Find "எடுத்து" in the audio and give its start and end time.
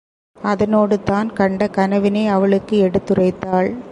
2.77-3.13